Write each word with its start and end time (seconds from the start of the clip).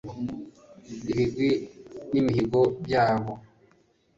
ibigwi 1.09 1.49
n'imihigo 2.11 2.59
byabo 2.85 3.33